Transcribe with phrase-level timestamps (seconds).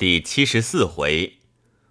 [0.00, 1.40] 第七十四回，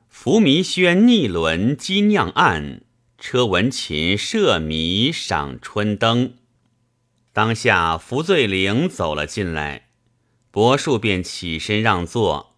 [0.07, 2.81] 伏弥轩逆轮激酿案，
[3.19, 6.33] 车文琴射迷赏春灯。
[7.33, 9.89] 当下福醉灵走了进来，
[10.49, 12.55] 柏树便起身让座。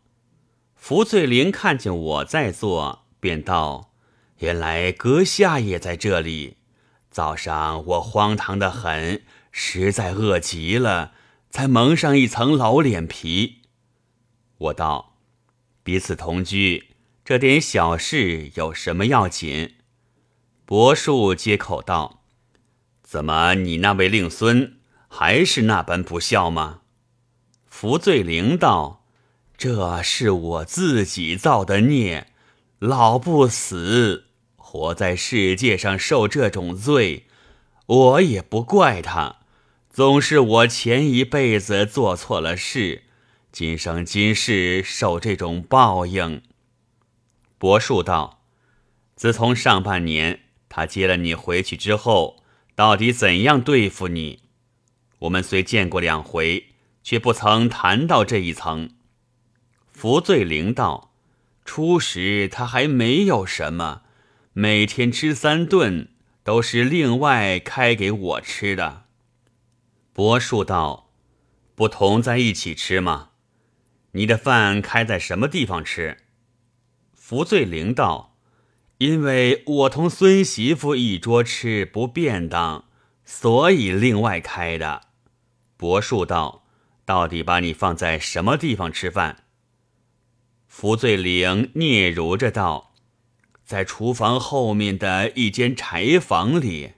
[0.73, 3.91] 福醉灵看见我在座，便道
[4.39, 6.55] ：“原来阁下也在这里。
[7.09, 11.11] 早上我荒唐的很，实在饿极了，
[11.49, 13.63] 才蒙上一层老脸皮。”
[14.57, 15.09] 我道
[15.83, 16.89] ：“彼此同居，
[17.25, 19.75] 这点小事有什么要紧？”
[20.65, 22.23] 柏树接口道
[23.03, 26.81] ：“怎么你那位令孙还是那般不孝吗？”
[27.67, 29.05] 福醉灵道
[29.57, 32.27] ：“这是我自己造的孽，
[32.79, 37.27] 老不死，活在世界上受这种罪，
[37.85, 39.37] 我也不怪他，
[39.89, 43.03] 总是我前一辈子做错了事。”
[43.51, 46.41] 今生今世受这种报应。
[47.57, 48.45] 柏树道
[49.17, 52.41] ：“自从上半年他接了你回去之后，
[52.75, 54.43] 到底怎样对付你？
[55.19, 56.67] 我们虽见过两回，
[57.03, 58.91] 却不曾谈到这一层。”
[59.91, 61.13] 福醉灵道
[61.65, 64.03] ：“初时他还没有什么，
[64.53, 66.07] 每天吃三顿，
[66.43, 69.03] 都是另外开给我吃的。”
[70.13, 71.09] 柏树道
[71.75, 73.27] ：“不同在一起吃吗？”
[74.13, 76.17] 你的饭开在什么地方吃？
[77.13, 78.35] 福醉灵道
[78.99, 82.85] ：“因为我同孙媳妇一桌吃不便当，
[83.23, 85.01] 所以另外开的。”
[85.77, 86.65] 柏树道
[87.05, 89.45] ：“到底把你放在什么地方吃饭？”
[90.67, 92.93] 福醉灵嗫嚅着道
[93.63, 96.93] ：“在厨房后面的一间柴房里。”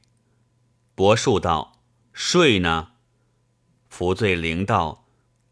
[0.95, 2.93] 柏树道：“睡呢？”
[3.87, 5.02] 福醉灵道。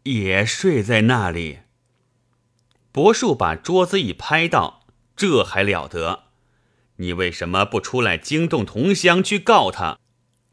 [0.04, 1.60] 也睡在那里。
[2.90, 4.84] 柏树把桌子一拍，道
[5.16, 6.24] ：“这还了得！
[6.96, 9.98] 你为什么不出来惊动同乡去告他？”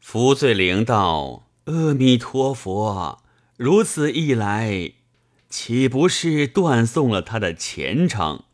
[0.00, 3.22] 福醉灵道：“阿弥陀佛，
[3.56, 4.92] 如此一来，
[5.50, 8.44] 岂不是断送了他的前程？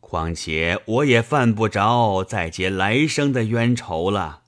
[0.00, 4.42] 况且我也犯不着再结来生的冤仇了。”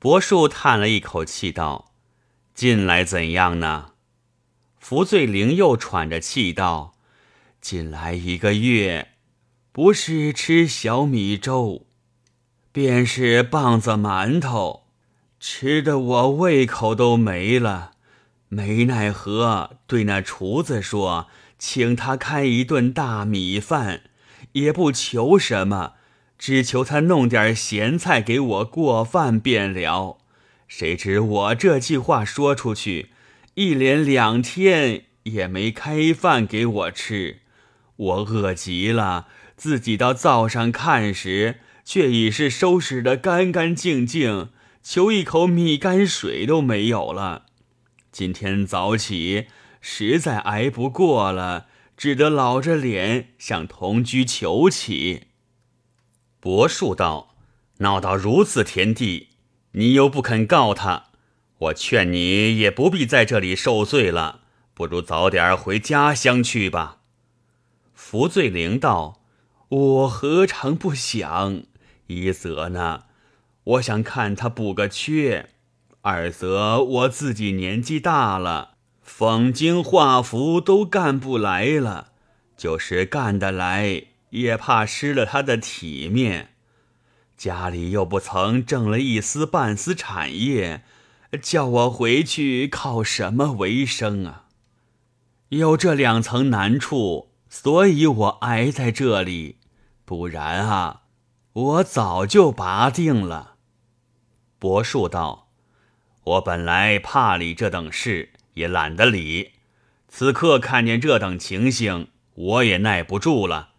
[0.00, 1.92] 柏树叹了一口气，道
[2.54, 3.90] ：“近来怎样呢？”
[4.78, 6.94] 福醉灵又喘着气道
[7.60, 9.08] ：“近来一个月，
[9.72, 11.86] 不是吃小米粥，
[12.72, 14.84] 便是棒子馒头，
[15.38, 17.92] 吃的我胃口都没了。
[18.48, 21.26] 没奈何，对那厨子说，
[21.58, 24.04] 请他开一顿大米饭，
[24.52, 25.94] 也不求什么，
[26.38, 30.18] 只求他弄点咸菜给我过饭便了。
[30.66, 33.10] 谁知我这句话说出去。”
[33.58, 37.40] 一连两天也没开饭给我吃，
[37.96, 39.26] 我饿极了。
[39.56, 47.46] 自己到灶上看时，却已是收拾得干干净净，求一口米干水都没有了。
[48.12, 49.46] 今天早起，
[49.80, 51.66] 实在挨不过了，
[51.96, 55.22] 只得老着脸向同居求起。
[56.38, 57.34] 伯树道
[57.78, 59.30] ：“闹到如此田地，
[59.72, 61.06] 你又不肯告他。”
[61.58, 64.42] 我劝你也不必在这里受罪了，
[64.74, 66.98] 不如早点回家乡去吧。
[67.92, 69.20] 福醉灵道
[69.68, 71.62] ：“我何尝不想？
[72.06, 73.06] 一则呢，
[73.64, 75.46] 我想看他补个缺；
[76.02, 82.12] 二则我自己年纪大了，讽经画符都干不来了，
[82.56, 86.54] 就是干得来，也怕失了他的体面。
[87.36, 90.84] 家里又不曾挣了一丝半丝产业。”
[91.36, 94.46] 叫我回去靠什么为生啊？
[95.50, 99.58] 有这两层难处，所以我挨在这里。
[100.06, 101.02] 不然啊，
[101.52, 103.56] 我早就拔定了。
[104.58, 105.50] 柏树道
[106.24, 109.52] ：“我本来怕理这等事，也懒得理。
[110.08, 113.70] 此刻看见这等情形，我也耐不住了。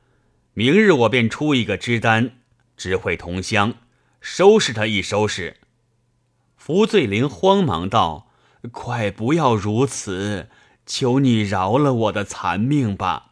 [0.53, 2.37] 明日我便出一个支单，
[2.77, 3.73] 知会同乡，
[4.21, 5.57] 收拾他一收拾。”
[6.59, 8.27] 福醉灵慌忙道
[8.69, 10.49] ：“快不要如此，
[10.85, 13.31] 求你饶了我的残命吧！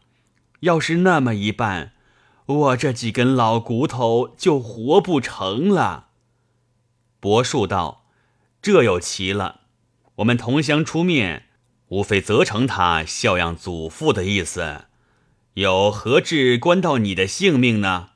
[0.61, 1.91] 要是那么一办，
[2.45, 6.07] 我这几根老骨头就活不成了。”
[7.19, 8.05] 柏树道
[8.61, 9.59] ：“这又奇了，
[10.15, 11.47] 我们同乡出面，
[11.89, 14.85] 无非责成他孝养祖父的意思，
[15.55, 18.11] 有何至关到你的性命呢？”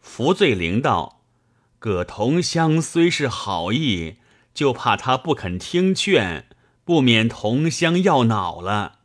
[0.00, 1.21] 福醉灵道。
[1.82, 4.18] 葛同乡虽是好意，
[4.54, 6.46] 就怕他不肯听劝，
[6.84, 9.00] 不免同乡要恼了。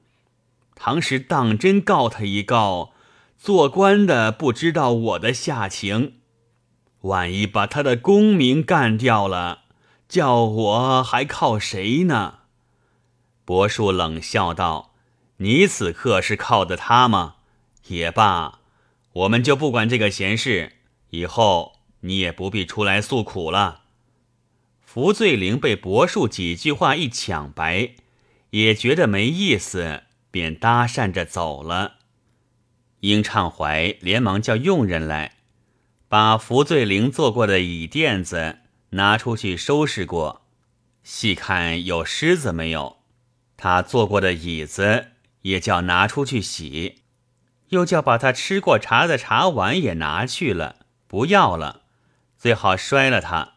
[0.75, 2.91] 唐时当真告他一告，
[3.35, 6.17] 做官的不知道我的下情，
[7.01, 9.61] 万一把他的功名干掉了，
[10.07, 12.41] 叫我还靠谁呢？”
[13.43, 14.93] 柏树冷笑道
[15.37, 17.37] ：“你此刻是靠的他吗？
[17.87, 18.59] 也罢，
[19.13, 20.73] 我们就不管这个闲事，
[21.09, 23.83] 以后你也不必出来诉苦了。”
[24.81, 27.91] 福醉灵被柏树几句话一抢白，
[28.51, 31.97] 也觉得没意思，便搭讪着走了。
[33.01, 35.33] 英畅怀连忙叫佣人来，
[36.07, 38.59] 把福醉灵坐过的椅垫子
[38.91, 40.47] 拿出去收拾过，
[41.03, 42.97] 细看有虱子没有。
[43.55, 45.11] 他坐过的椅子
[45.41, 47.03] 也叫拿出去洗，
[47.69, 51.83] 又叫把他吃过茶的茶碗也拿去了，不要了，
[52.37, 53.53] 最好摔了它。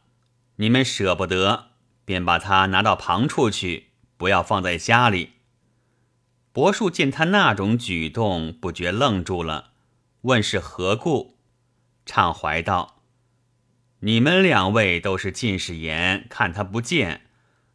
[0.56, 1.68] 你们舍不得，
[2.04, 5.34] 便把他拿到旁处去，不要放在家里。
[6.52, 9.70] 柏树见他那种举动，不觉愣住了，
[10.22, 11.38] 问是何故。
[12.04, 13.02] 畅怀道
[14.00, 17.22] ：“你们两位都是近视眼，看他不见，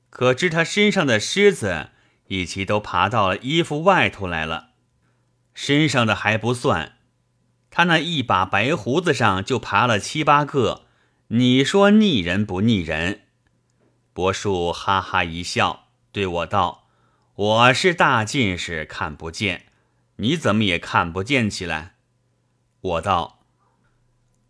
[0.10, 1.90] 可知他身上的虱子
[2.28, 4.72] 一起都爬到了衣服外头来了。
[5.54, 6.98] 身上的还不算，
[7.72, 10.84] 他那一把白胡子上就爬了七八个。”
[11.30, 13.22] 你说腻人不腻人？
[14.13, 16.88] 伯树哈哈一笑，对我道
[17.33, 19.66] ：“我是大近视，看不见，
[20.18, 21.95] 你怎么也看不见起来？”
[22.80, 23.39] 我道：“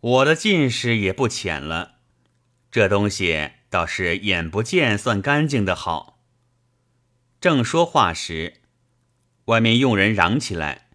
[0.00, 1.94] 我的近视也不浅了，
[2.70, 6.20] 这东西倒是眼不见算干净的好。”
[7.40, 8.60] 正说话时，
[9.46, 10.90] 外面佣人嚷起来，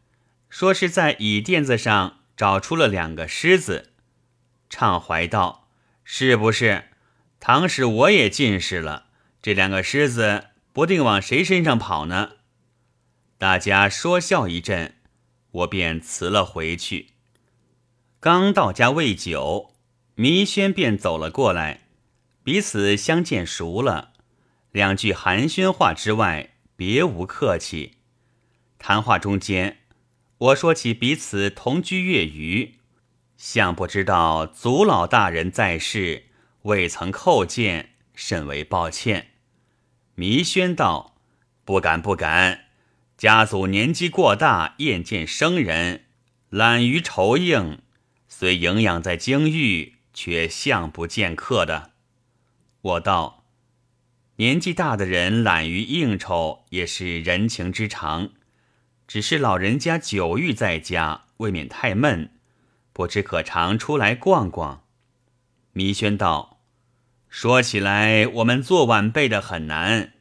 [0.48, 3.94] 说是在椅垫子上找出了两个狮子，
[4.70, 5.61] 畅怀道。
[6.14, 6.90] 是不是？
[7.40, 9.06] 唐使我也近视了，
[9.42, 12.32] 这两个狮子不定往谁身上跑呢？
[13.38, 14.96] 大家说笑一阵，
[15.52, 17.12] 我便辞了回去。
[18.20, 19.74] 刚到家未久，
[20.16, 21.88] 迷轩便走了过来，
[22.44, 24.12] 彼此相见熟了，
[24.74, 28.00] 两句寒暄话之外，别无客气。
[28.78, 29.78] 谈话中间，
[30.38, 32.81] 我说起彼此同居月余。
[33.42, 36.26] 相不知道祖老大人在世，
[36.62, 39.32] 未曾叩见，甚为抱歉。
[40.14, 41.16] 弥宣道
[41.66, 42.66] ：“不敢不敢，
[43.18, 46.06] 家祖年纪过大，厌见生人，
[46.52, 47.80] 懒于酬应，
[48.28, 51.94] 虽营养在京域，却相不见客的。”
[52.82, 53.48] 我道
[54.38, 58.34] ：“年纪大的人懒于应酬，也是人情之常，
[59.08, 62.32] 只是老人家久寓在家，未免太闷。”
[63.02, 64.84] 不知可常出来逛逛？
[65.74, 66.60] 弥轩道
[67.30, 70.14] ：“说起来，我们做晚辈的很难。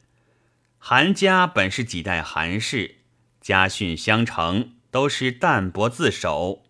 [0.79, 2.95] 韩家本是几代韩氏，
[3.39, 6.63] 家训相承，都是淡泊自守。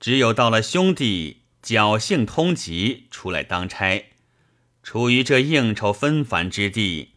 [0.00, 4.06] 只有到了兄弟侥幸通缉出来当差，
[4.82, 7.10] 处于这应酬纷繁之地，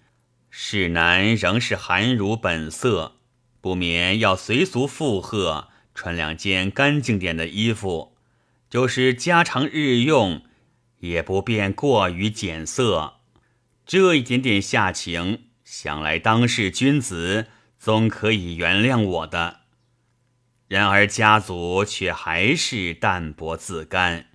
[0.49, 3.13] 世男仍是寒儒本色，
[3.61, 5.68] 不免要随俗附和。”
[5.99, 8.15] 穿两件干净点的衣服，
[8.69, 10.41] 就是家常日用，
[10.99, 13.15] 也不便过于俭色。
[13.85, 17.47] 这一点点下情，想来当世君子
[17.77, 19.59] 总可以原谅我的。
[20.69, 24.27] 然而家族却还是淡泊自甘，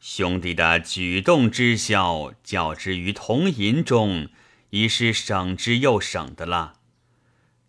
[0.00, 4.28] 兄弟的举动之效，较之于同银中，
[4.68, 6.74] 已是省之又省的了。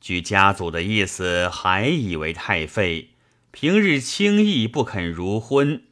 [0.01, 3.10] 据家族的意思，还以为太费。
[3.51, 5.83] 平日轻易不肯如婚，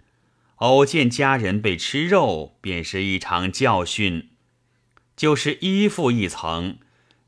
[0.56, 4.30] 偶见家人被吃肉，便是一场教训。
[5.18, 6.78] 就是衣服一层，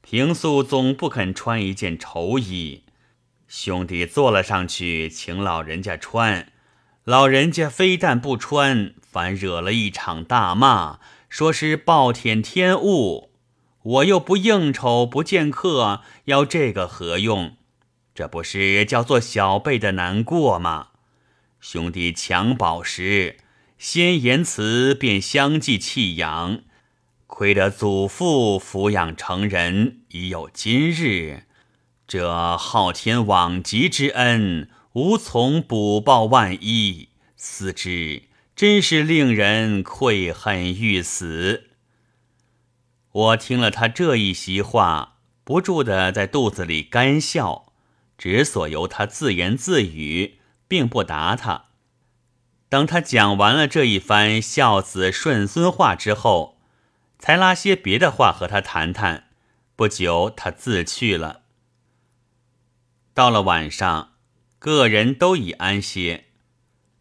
[0.01, 2.83] 平素总不肯穿一件绸衣。
[3.49, 6.53] 兄弟坐了上去，请老人家穿，
[7.03, 13.31] 老人家非但不穿，反惹了一场大骂，说是暴殄天物。
[13.83, 17.57] 我又不应酬，不见客，要这个何用？
[18.13, 20.89] 这不是叫做小辈的难过吗？
[21.59, 23.37] 兄弟抢宝时，
[23.77, 26.61] 先言辞便相继弃养，
[27.27, 31.43] 亏得祖父抚养成人，已有今日。
[32.07, 38.23] 这昊天罔极之恩，无从补报万一，思之
[38.55, 41.69] 真是令人愧恨欲死。
[43.11, 47.70] 我听了他这一席话，不住的在肚子里干笑。
[48.21, 50.37] 只所由他自言自语，
[50.67, 51.69] 并不答他。
[52.69, 56.59] 等他讲完了这一番孝子顺孙话之后，
[57.17, 59.29] 才拉些别的话和他谈谈。
[59.75, 61.41] 不久，他自去了。
[63.15, 64.11] 到了晚上，
[64.59, 66.25] 个人都已安歇，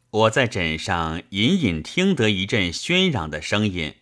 [0.08, 3.96] 我在枕上隐隐听得一阵喧嚷的声音，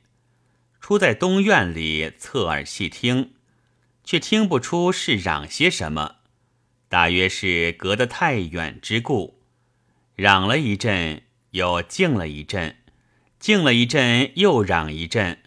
[0.81, 3.33] 出在东院里侧耳细听，
[4.05, 6.18] 却听不出是嚷些什么，
[6.89, 9.43] 大约是隔得太远之故。
[10.15, 12.77] 嚷了一阵，又静了一阵，
[13.39, 15.39] 静了一阵，又嚷一阵。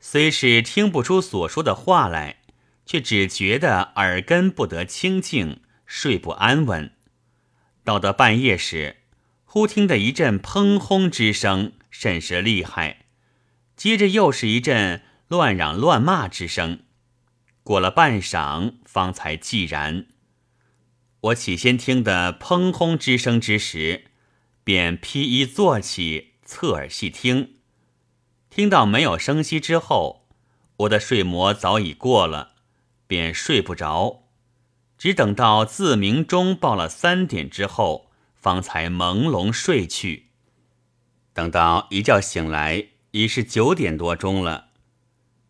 [0.00, 2.42] 虽是听不出所说的话来，
[2.84, 6.92] 却只觉得耳根不得清静，睡不安稳。
[7.84, 8.96] 到得半夜时，
[9.44, 13.06] 忽听得一阵砰轰之声，甚是厉害。
[13.76, 16.80] 接着又是一阵乱嚷乱骂之声。
[17.62, 20.06] 过了半晌，方才寂然。
[21.22, 24.06] 我起先听得砰轰之声之时，
[24.64, 27.58] 便披衣坐起，侧耳细听。
[28.50, 30.26] 听到没有声息之后，
[30.78, 32.54] 我的睡魔早已过了，
[33.06, 34.24] 便睡不着，
[34.98, 40.30] 只等到自鸣钟报了三点之后，方才朦胧睡去。
[41.32, 44.70] 等到一觉醒来，已是九点多钟了，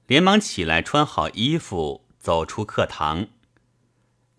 [0.06, 3.28] 连忙起来穿好衣服，走出课堂，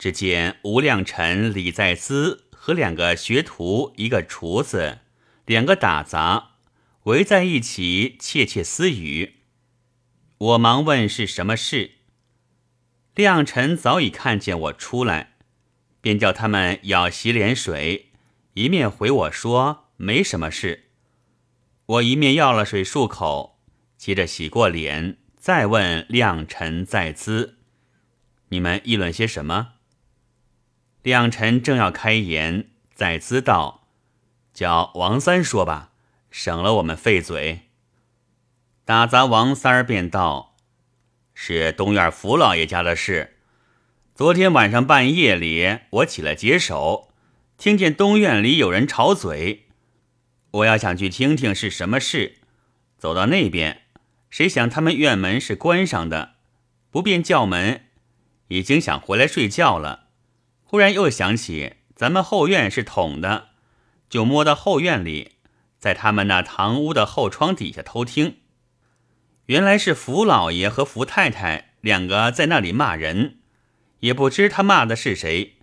[0.04, 5.00] 只见吴亮臣、李在兹和两个学徒，一个厨子，
[5.46, 6.56] 两个打杂。
[7.04, 9.36] 围在一起窃窃私语，
[10.38, 11.92] 我忙问是什么事。
[13.16, 15.36] 亮臣早已看见我出来，
[16.02, 18.12] 便叫他们舀洗脸水，
[18.56, 20.90] 一面回我说没什么事。
[21.86, 23.62] 我一面要了水漱口，
[23.96, 27.60] 接着洗过脸，再问亮臣在兹，
[28.50, 29.73] 你们议论些什么？
[31.04, 33.88] 亮臣正要开言，在兹道，
[34.54, 35.92] 叫王三说吧。
[36.32, 37.70] 省了我们费嘴。
[38.86, 40.56] 打杂王三儿便道
[41.36, 43.36] ：“是东院福老爷家的事。
[44.16, 47.10] 昨天晚上半夜里，我起来解手，
[47.58, 49.68] 听见东院里有人吵嘴。
[50.52, 52.38] 我要想去听听是什么事，
[52.98, 53.82] 走到那边，
[54.30, 56.36] 谁想他们院门是关上的，
[56.90, 57.88] 不便叫门，
[58.48, 60.03] 已经想回来睡觉了。
[60.74, 63.50] 忽然又想起咱们后院是捅的，
[64.10, 65.34] 就摸到后院里。”
[65.78, 68.38] 在他们那堂屋的后窗底下偷听，
[69.46, 73.38] 原来是福老爷和福太太两个在那里骂人，
[74.00, 75.58] 也不知他骂的是谁，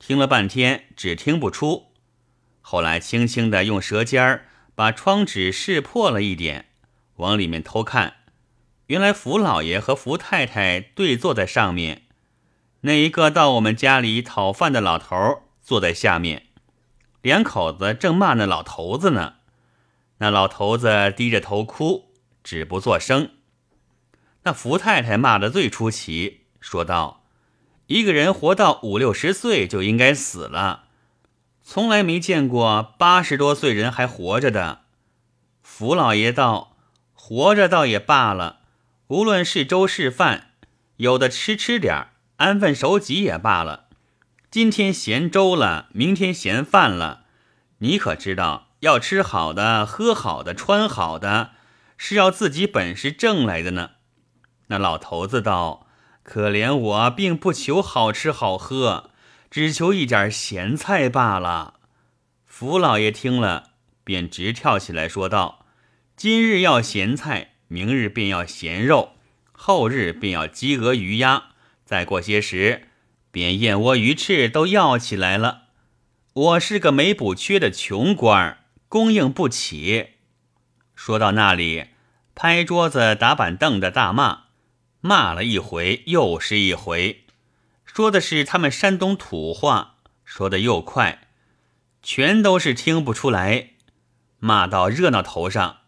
[0.00, 1.92] 听了半天只听不出。
[2.60, 6.70] 后来轻轻的用舌尖儿把窗纸试破了一点，
[7.18, 8.14] 往里面偷看，
[8.86, 12.07] 原来福老爷和福太太对坐在上面，
[12.82, 16.46] 那一个到我们家里讨饭的老头坐在下面，
[17.22, 19.34] 两口子正骂那老头子呢。
[20.18, 22.12] 那老头子低着头哭，
[22.44, 23.30] 只不作声。
[24.44, 27.24] 那福太太骂得最出奇，说道
[27.86, 30.84] ：“一个人活到五六十岁就应该死了，
[31.62, 34.82] 从来没见过八十多岁人还活着的。”
[35.62, 36.76] 福老爷道
[37.12, 38.60] ：“活着倒也罢了，
[39.08, 40.52] 无论是粥是饭，
[40.96, 43.84] 有的吃吃点儿，安分守己也罢了。
[44.50, 47.26] 今天嫌粥了，明天嫌饭了，
[47.78, 51.50] 你可知道？”要吃好的，喝好的，穿好的，
[51.96, 53.90] 是要自己本事挣来的呢。
[54.68, 55.88] 那老头子道
[56.22, 59.10] ：“可怜我，并不求好吃好喝，
[59.50, 61.74] 只求一点咸菜罢了。”
[62.46, 63.70] 福老爷听了，
[64.04, 65.66] 便直跳起来说道
[66.14, 69.14] ：“今日要咸菜，明日便要咸肉，
[69.50, 71.48] 后日便要鸡鹅鱼鸭，
[71.88, 72.88] 再过些时，
[73.30, 75.68] 便燕窝鱼翅都要起来了。
[76.34, 80.14] 我是个没补缺的穷官。”供应不起。
[80.94, 81.88] 说到那里，
[82.34, 84.44] 拍桌子、打板凳的大骂，
[85.00, 87.24] 骂了一回又是一回，
[87.84, 91.28] 说的是他们山东土话，说的又快，
[92.02, 93.70] 全都是听不出来。
[94.38, 95.80] 骂到热闹头上，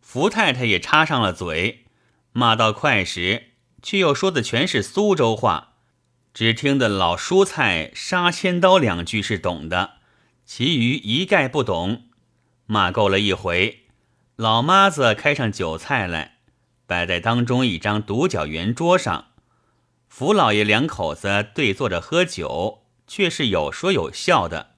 [0.00, 1.84] 福太太也插上了嘴。
[2.32, 3.50] 骂到快时，
[3.82, 5.74] 却又说的全是苏州话，
[6.34, 9.94] 只听得老蔬菜杀千刀两句是懂的，
[10.44, 12.04] 其余一概不懂。
[12.66, 13.84] 骂够了一回，
[14.34, 16.38] 老妈子开上酒菜来，
[16.86, 19.26] 摆在当中一张独角圆桌上。
[20.08, 24.70] 福老爷两口子对坐着喝酒，却是有说有笑的。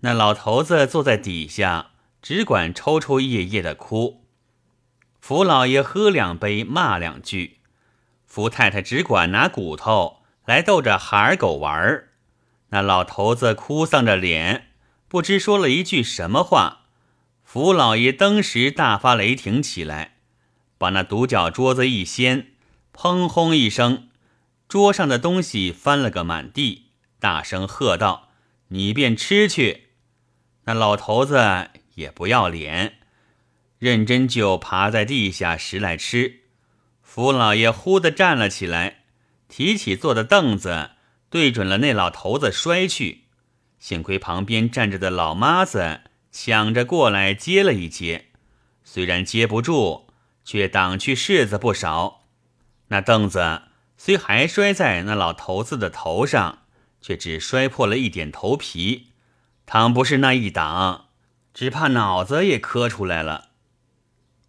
[0.00, 4.24] 那老头子坐在底下，只管抽抽噎噎的哭。
[5.20, 7.60] 福老爷喝两杯，骂两句。
[8.34, 12.08] 福太太只管拿骨头来逗着孩儿狗玩儿。
[12.70, 14.70] 那老头子哭丧着脸，
[15.06, 16.86] 不知说了一句什么话。
[17.44, 20.16] 福老爷登时大发雷霆起来，
[20.76, 22.48] 把那独角桌子一掀，
[22.92, 24.08] 砰轰一声，
[24.66, 26.86] 桌上的东西翻了个满地，
[27.20, 28.30] 大声喝道
[28.74, 29.90] ：“你便吃去！”
[30.66, 32.94] 那老头子也不要脸，
[33.78, 36.40] 认真就爬在地下拾来吃。
[37.14, 39.04] 福老爷忽地站了起来，
[39.46, 40.90] 提起坐的凳子，
[41.30, 43.26] 对准了那老头子摔去。
[43.78, 46.00] 幸亏旁边站着的老妈子
[46.32, 48.30] 抢着过来接了一接，
[48.82, 50.08] 虽然接不住，
[50.44, 52.24] 却挡去柿子不少。
[52.88, 53.62] 那凳子
[53.96, 56.62] 虽还摔在那老头子的头上。
[57.00, 59.10] 却只摔破了一点头皮，
[59.66, 61.10] 倘不是那一挡，
[61.52, 63.50] 只怕脑子也磕出来了。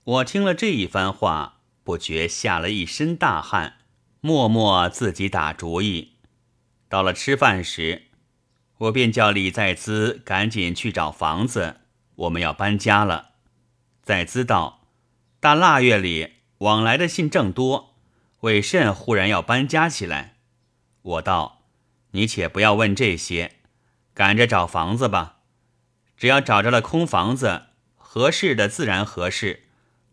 [0.06, 1.55] 我听了这一番话，
[1.86, 3.76] 不觉下了一身大汗，
[4.20, 6.14] 默默自己打主意。
[6.90, 8.08] 到了吃饭时，
[8.80, 11.82] 我便叫李在兹赶紧去找房子，
[12.16, 13.34] 我们要搬家了。
[14.02, 14.88] 在兹道
[15.40, 17.96] ：“大腊月里往来的信正多，
[18.40, 20.38] 为甚忽然要搬家起来？”
[21.04, 21.62] 我道。
[22.12, 23.58] 你且不要问这些，
[24.14, 25.40] 赶着找房子吧。
[26.16, 27.64] 只要找着了空房子，
[27.98, 29.65] 合适的自然合适，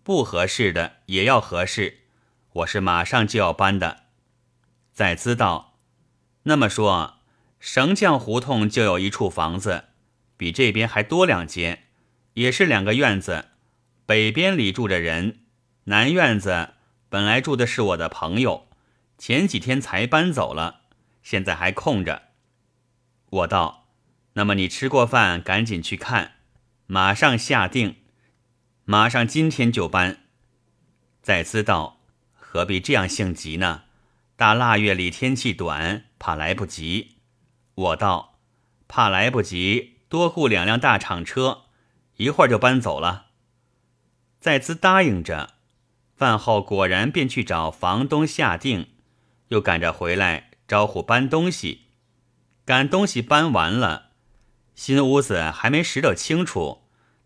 [0.05, 2.01] 不合适的也要合适。
[2.53, 4.05] 我是马上就要搬的。
[4.93, 5.79] 在知道，
[6.43, 7.19] 那么说，
[7.61, 9.85] 绳匠胡同就有一处房子，
[10.37, 11.85] 比这边还多两间，
[12.35, 13.51] 也是两个院子。
[14.05, 15.45] 北边里住着人，
[15.85, 16.75] 南院子
[17.09, 18.69] 本来住的是我的朋友，
[19.17, 20.81] 前几天才搬走了。
[21.23, 22.23] 现在还空着，
[23.31, 23.87] 我道
[24.35, 26.33] ：“那么你吃过饭，赶紧去看，
[26.87, 28.02] 马上下定，
[28.85, 30.25] 马上今天就搬。”
[31.23, 32.01] 再兹道
[32.35, 33.83] ：“何必这样性急呢？
[34.37, 37.17] 大腊月里天气短，怕来不及。”
[37.75, 38.39] 我道
[38.89, 41.63] ：“怕来不及，多雇两辆大厂车，
[42.17, 43.27] 一会儿就搬走了。”
[44.41, 45.55] 再兹答应着，
[46.17, 48.89] 饭后果然便去找房东下定，
[49.49, 50.51] 又赶着回来。
[50.69, 51.83] 招呼搬东西，
[52.65, 54.13] 赶东西搬完了，
[54.75, 56.82] 新屋子还没拾掇清楚，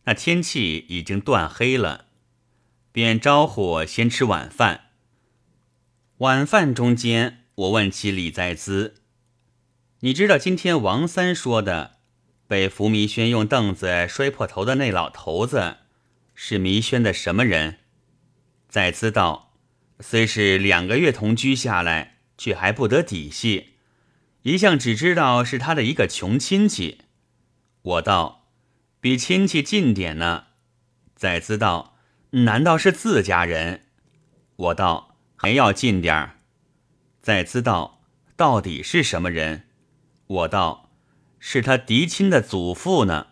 [0.06, 2.06] 那天气已经断黑了，
[2.90, 4.86] 便招呼先吃晚饭。
[6.18, 9.02] 晚饭中间，我问起李在兹
[10.00, 11.98] ：“你知道今天王三说的，
[12.48, 15.76] 被福弥轩用凳子摔破头的那老头子，
[16.34, 17.78] 是弥轩的什么人？”
[18.68, 19.52] 在兹道
[20.00, 23.76] ：“虽是两个月同居下来。”却还不得底细，
[24.42, 26.98] 一向只知道是他的一个穷亲戚。
[27.80, 28.45] 我道
[29.06, 30.46] ：“比亲戚近点呢。”
[31.14, 31.96] 再知道
[32.42, 33.82] ：“难道是自家人？”
[34.56, 36.40] 我道：“还要近点儿。”
[37.22, 38.02] 再知道
[38.34, 39.68] ：“到底是什么人？”
[40.26, 40.90] 我道
[41.38, 43.28] ：“是他嫡亲的祖父呢。”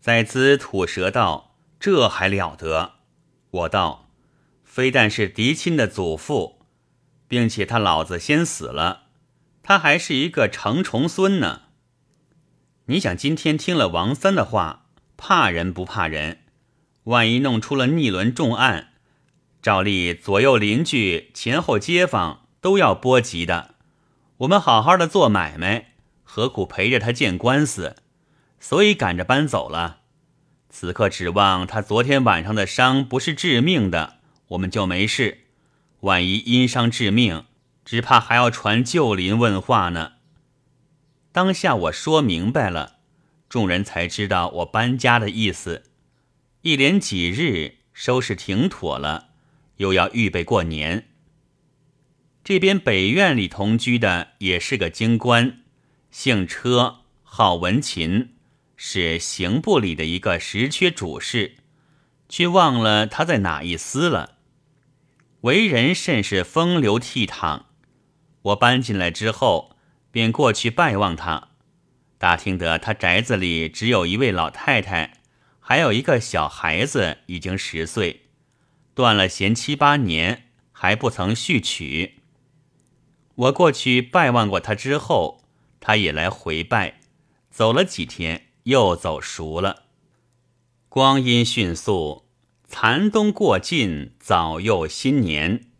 [0.00, 2.94] 在兹吐舌道：“这还了得？”
[3.52, 4.08] 我道
[4.64, 6.62] ：“非但是嫡亲的祖父。”
[7.28, 9.08] 并且他老子先死了，
[9.62, 11.64] 他还是一个成重孙呢。
[12.90, 16.38] 你想今天听了王三的话，怕人不怕人？
[17.04, 18.88] 万一弄出了逆伦重案，
[19.62, 23.76] 照例左右邻居、前后街坊都要波及的。
[24.38, 25.92] 我们好好的做买卖，
[26.24, 27.94] 何苦陪着他见官司？
[28.58, 30.00] 所以赶着搬走了。
[30.68, 34.16] 此刻指望他昨天晚上的伤不是致命的，
[34.48, 35.44] 我们就没事。
[36.00, 37.44] 万一因伤致命，
[37.84, 40.14] 只怕还要传旧邻问话呢。
[41.32, 42.98] 当下我说明白了，
[43.48, 45.84] 众人才知道我搬家的意思。
[46.62, 49.28] 一连几日收拾停妥了，
[49.76, 51.08] 又要预备过年。
[52.42, 55.60] 这边北院里同居的也是个京官，
[56.10, 58.34] 姓车，号文琴，
[58.76, 61.56] 是刑部里的一个实缺主事，
[62.28, 64.38] 却忘了他在哪一司了。
[65.42, 67.62] 为人甚是风流倜傥，
[68.42, 69.76] 我搬进来之后，
[70.10, 71.48] 便过去拜望他。
[72.18, 75.14] 打听得他宅子里只有一位老太太，
[75.58, 78.26] 还有一个小孩子，已经十岁，
[78.94, 82.20] 断了弦七八年，还不曾续娶。
[83.34, 85.44] 我过去拜望过他之后，
[85.80, 87.00] 他也来回拜，
[87.50, 89.84] 走了几天，又走熟了。
[90.88, 92.26] 光阴迅速。
[92.72, 95.72] 残冬过尽，早又新年。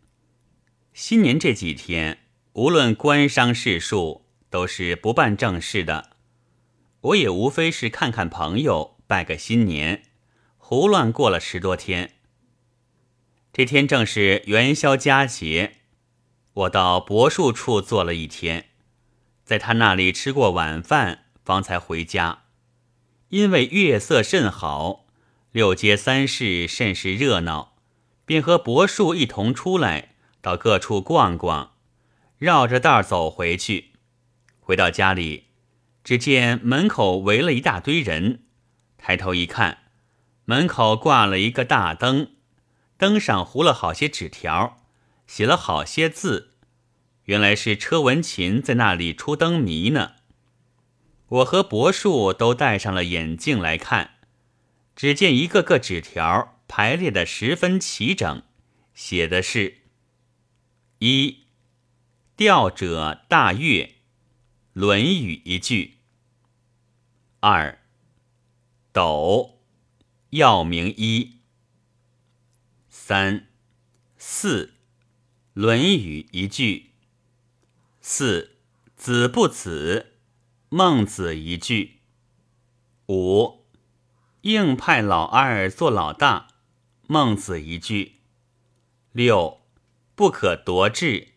[0.93, 2.20] 新年这几天，
[2.53, 6.09] 无论官商士庶，都是不办正事的。
[6.99, 10.03] 我也无非是看看朋友，拜个新年，
[10.57, 12.15] 胡乱过了十多天。
[13.53, 15.77] 这天正是元宵佳节，
[16.53, 18.65] 我到柏树处坐了一天，
[19.45, 22.43] 在他那里吃过晚饭，方才回家。
[23.29, 25.05] 因为月色甚好。
[25.53, 27.77] 六街三市甚是热闹，
[28.25, 31.73] 便和柏树一同出来，到各处逛逛，
[32.41, 33.91] 绕着道走回去。
[34.59, 35.49] 回到家里，
[36.03, 38.45] 只见门口围了一大堆人。
[38.97, 39.91] 抬头一看，
[40.45, 42.31] 门口挂了一个大灯，
[42.97, 44.79] 灯上糊了好些纸条，
[45.27, 46.55] 写了好些字。
[47.25, 50.13] 原来是车文琴在那里出灯谜呢。
[51.27, 54.15] 我和柏树都戴上了眼镜来看，
[54.95, 58.41] 只见一个个纸条排列的十分齐整，
[58.95, 59.81] 写的是：
[60.97, 61.40] 一，
[62.35, 63.85] 钓者大悦，
[64.73, 65.97] 《论语》一句；
[67.39, 67.79] 二，
[68.91, 69.59] 斗，
[70.31, 71.39] 要名一；
[72.89, 73.47] 三，
[74.17, 74.67] 四，
[75.53, 76.91] 《论语》一句；
[77.99, 78.57] 四，
[78.95, 80.07] 子不子。
[80.73, 81.99] 孟子一句，
[83.07, 83.65] 五
[84.43, 86.47] 硬派老二做老大。
[87.07, 88.21] 孟子一句，
[89.11, 89.59] 六
[90.15, 91.30] 不可夺志。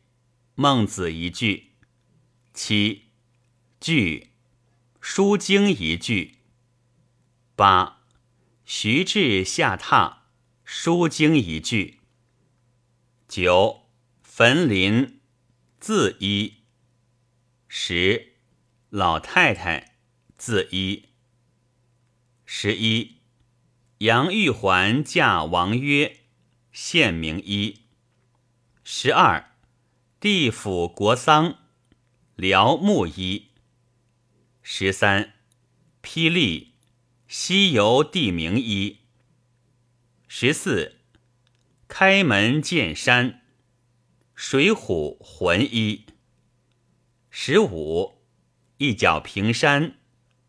[0.56, 1.72] 孟子一句，
[2.52, 3.06] 七
[3.80, 4.30] 句
[5.00, 6.38] 书经一句。
[7.56, 8.04] 八
[8.64, 10.18] 徐志下榻。
[10.64, 11.98] 书经一句。
[13.26, 13.88] 九
[14.22, 15.20] 焚林
[15.80, 16.58] 字一。
[17.66, 18.34] 十。
[18.90, 19.96] 老太太，
[20.38, 21.08] 字一。
[22.46, 23.16] 十一，
[23.98, 26.20] 杨玉环嫁王约，
[26.70, 27.80] 县名一。
[28.84, 29.53] 十二，
[30.24, 31.58] 地府国丧，
[32.34, 33.50] 辽木一。
[34.62, 35.34] 十三，
[36.02, 36.72] 霹雳，
[37.28, 39.00] 西游地名一。
[40.26, 40.96] 十四，
[41.88, 43.42] 开门见山，
[44.34, 46.06] 水浒魂一。
[47.28, 48.24] 十五。
[48.78, 49.98] 一脚平山，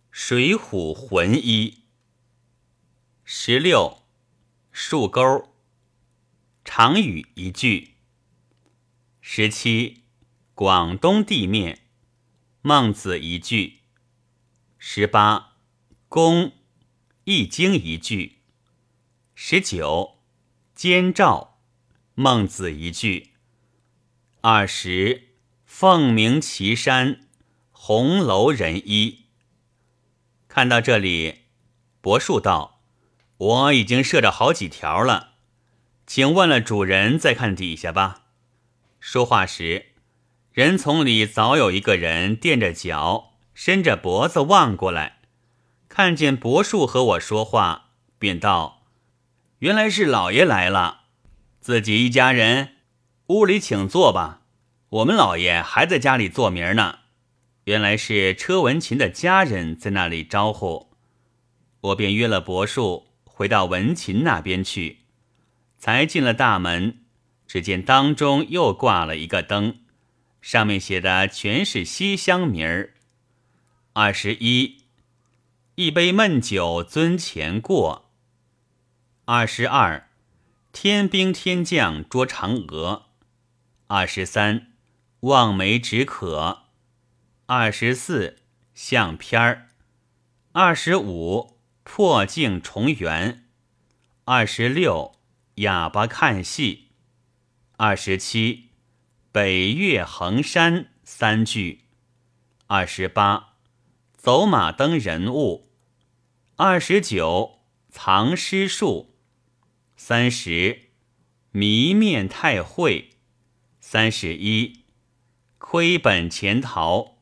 [0.10, 1.84] 水浒魂一。
[3.26, 4.04] 十六，
[4.72, 5.54] 树钩，
[6.64, 7.95] 常语一句。
[9.28, 10.04] 十七，
[10.54, 11.80] 广东地面，
[12.62, 13.80] 孟子一句。
[14.78, 15.56] 十八，
[16.08, 16.52] 公，
[17.24, 18.44] 易经一句。
[19.34, 20.20] 十九，
[20.76, 21.60] 监照，
[22.14, 23.32] 孟子一句。
[24.42, 25.30] 二十，
[25.66, 27.28] 凤鸣岐山。
[27.72, 29.26] 红楼人一
[30.48, 31.46] 看到这里，
[32.00, 32.84] 柏树道
[33.38, 35.34] ：“我已经设着好几条了，
[36.06, 38.22] 请问了主人，再看底下吧。”
[39.08, 39.90] 说话时，
[40.52, 45.20] 人丛里早有一个人垫着脚，伸着脖子望过来，
[45.88, 48.88] 看见柏树和我说话，便道
[49.62, 51.02] ：“原来是老爷来了，
[51.62, 52.78] 自己一家人，
[53.28, 54.42] 屋里请坐吧。
[54.90, 57.02] 我们老爷还在家里做名呢。”
[57.66, 60.90] 原来是车文琴的家人在那里招呼，
[61.82, 65.02] 我便约了柏树回到文琴那边去。
[65.78, 67.05] 才进了大门，
[67.48, 69.80] 只见当中又挂了一个灯，
[70.42, 72.94] 上面写的全是西厢名儿。
[73.94, 74.84] 二十一，
[75.76, 78.12] 一杯闷酒尊前过。
[79.26, 80.10] 二十二，
[80.72, 83.08] 天兵天将捉嫦娥。
[83.88, 84.74] 二十三，
[85.22, 86.64] 望梅止渴。
[87.46, 88.40] 二十四
[88.74, 89.68] 相片儿，
[90.52, 93.46] 二十五破镜重圆，
[94.26, 95.14] 二十六
[95.56, 96.85] 哑巴看戏，
[97.78, 98.70] 二十七
[99.34, 101.82] 北岳衡山三句，
[102.68, 103.56] 二十八
[104.16, 105.70] 走马灯人物，
[106.56, 107.60] 二十九
[107.90, 109.18] 藏诗术，
[109.98, 110.84] 三十
[111.52, 113.18] 迷面太会，
[113.82, 114.86] 三十一
[115.58, 117.18] 亏本潜逃。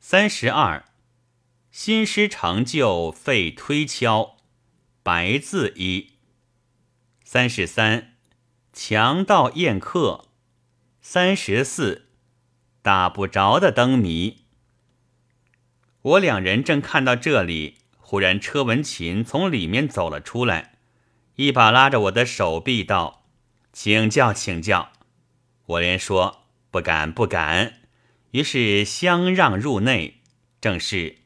[0.00, 0.86] 三十二，
[1.70, 4.38] 新诗成就费推敲，
[5.04, 6.14] 白字一。
[7.22, 8.16] 三十三，
[8.72, 10.26] 强盗宴客。
[11.00, 12.06] 三十四，
[12.82, 14.44] 打不着的灯谜。
[16.02, 20.78] 我两人正看到这里，忽然车文琴从里面走了出来，
[21.36, 23.24] 一把拉着我的手臂道
[23.72, 24.92] ：“请教，请教。”
[25.66, 27.80] 我连说：“不敢，不敢。”
[28.32, 30.20] 于是相让入内，
[30.60, 31.16] 正是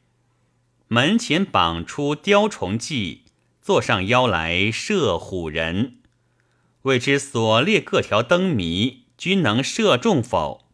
[0.87, 3.25] 门前绑出雕虫记，
[3.61, 5.99] 坐上腰来射虎人。
[6.85, 10.67] 未知所列各条灯谜，均能射中否？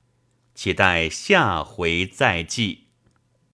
[0.54, 2.88] 期待下回再记。